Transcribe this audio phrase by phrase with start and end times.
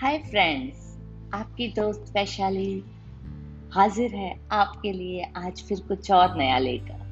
[0.00, 0.98] Hi friends
[1.34, 2.84] आपकी दोस्त वैशाली
[3.72, 7.02] हाजिर है आपके लिए आज फिर कुछ और नया लेकर।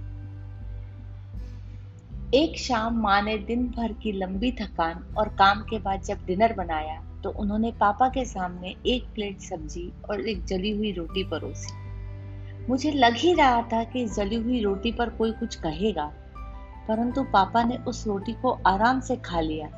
[2.34, 6.52] एक शाम माँ ने दिन भर की लंबी थकान और काम के बाद जब डिनर
[6.52, 11.72] बनाया तो उन्होंने पापा के सामने एक प्लेट सब्ज़ी और एक जली हुई रोटी परोसी।
[12.66, 16.12] मुझे लग ही रहा था कि जली हुई रोटी पर कोई कुछ कहेगा
[16.90, 19.68] परंतु पापा ने उस रोटी को आराम से खा लिया।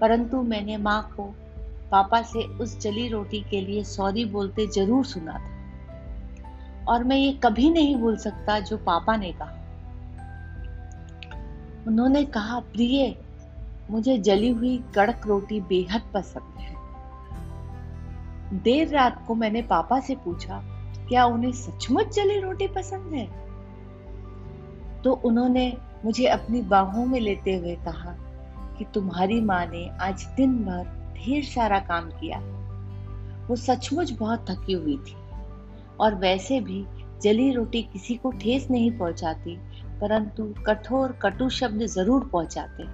[0.00, 1.22] परंतु मैंने माँ को
[1.90, 5.52] पापा से उस जली रोटी के लिए सॉरी बोलते ज़रूर सुना था।
[6.88, 9.58] और मैं ये कभी नहीं भूल सकता जो पापा ने कहा।
[11.86, 13.16] उन्होंने कहा, प्रिय,
[13.90, 16.76] मुझे जली हुई कड़क रोटी बेहद पसंद है।
[18.58, 20.62] देर रात को मैंने पापा से पूछा,
[21.08, 23.51] क्या उन्हें सचमुच जली रोटी पसंद है?
[25.04, 28.16] तो उन्होंने मुझे अपनी बाहों में लेते हुए कहा
[28.78, 32.38] कि तुम्हारी माँ ने आज दिन भर ढेर सारा काम किया।
[33.46, 35.16] वो सचमुच बहुत थकी हुई थी।
[36.00, 36.86] और वैसे भी
[37.22, 39.56] जली रोटी किसी को ठेस नहीं पहुंचाती,
[40.00, 42.84] परंतु कठोर, कटु शब्द ज़रूर पहुंचाते।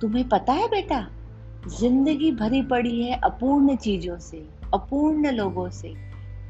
[0.00, 1.08] तुम्हें पता है बेटा,
[1.80, 5.94] ज़िंदगी भरी पड़ी है अपूर्ण चीज़ों से, अपूर्ण लोगों से,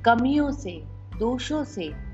[0.05, 0.85] कमियों से,
[1.19, 2.08] दोषों से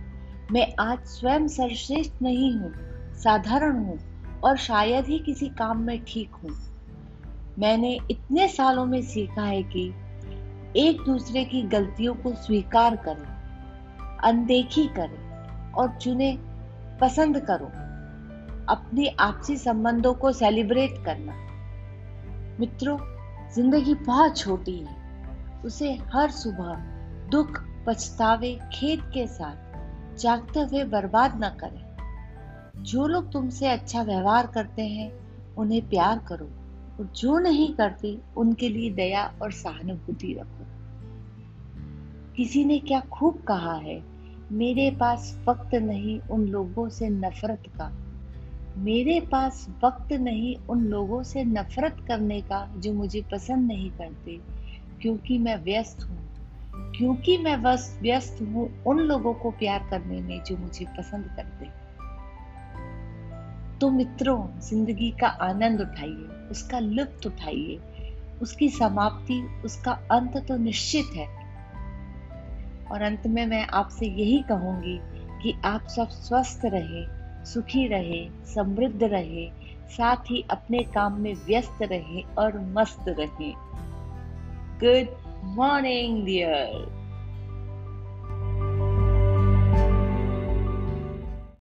[0.52, 2.72] मैं आज स्वयं सर्वश्रेष्ठ नहीं हूँ,
[3.14, 3.98] साधारण हूँ
[4.44, 6.50] और शायद ही किसी काम में ठीक हूँ।
[7.58, 9.86] मैंने इतने सालों में सीखा है कि
[10.76, 13.24] एक दूसरे की गलतियों को स्वीकार करें,
[14.18, 16.38] अनदेखी करें और चुने
[17.00, 17.66] पसंद करो।
[18.68, 21.32] अपने आपसी संबंधों को सेलिब्रेट करना।
[22.60, 22.98] मित्रों,
[23.54, 24.96] ज़िंदगी बहुत छोटी है।
[25.64, 26.74] उसे हर सुबह
[27.30, 29.63] दुख पछतावे खेत के साथ
[30.18, 35.12] जागते हुए बर्बाद न करें। जो लोग तुमसे अच्छा व्यवहार करते हैं,
[35.54, 36.46] उन्हें प्यार करो
[37.00, 40.66] और जो नहीं करते, उनके लिए दया और सहानुभूति रखो।
[42.36, 44.02] किसी ने क्या खूब कहा है,
[44.52, 47.92] मेरे पास वक्त नहीं उन लोगों से नफरत का।
[48.76, 54.40] मेरे पास वक्त नहीं उन लोगों से नफरत करने का जो मुझे पसंद नहीं करते,
[55.02, 56.23] क्योंकि मैं व्यस्त हूँ।
[56.96, 61.84] क्योंकि मैं बस व्यस्त हूँ उन लोगों को प्यार करने में जो मुझे पसंद करते
[63.80, 67.80] तो मित्रों, ज़िंदगी का आनंद उठाइए, उसका लुत्फ उठाइए,
[68.42, 71.26] उसकी समाप्ति, उसका अंत तो निश्चित है।
[72.90, 75.00] और अंत में मैं आपसे यही कहूँगी
[75.42, 77.04] कि आप सब स्वस्थ रहे,
[77.44, 79.50] सुखी रहे, समृद्ध रहे,
[79.86, 83.52] साथ ही अपने काम में व्यस्त रहे और मस्त रहे।
[84.84, 86.86] Good morning, dear.